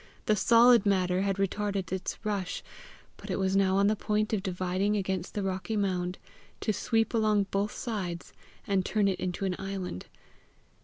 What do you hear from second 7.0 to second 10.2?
along both sides, and turn it into an island.